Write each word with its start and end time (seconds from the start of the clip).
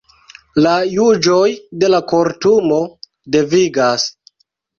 La 0.67 0.71
juĝoj 0.93 1.43
de 1.83 1.89
la 1.91 1.99
Kortumo 2.13 2.81
devigas. 3.37 4.09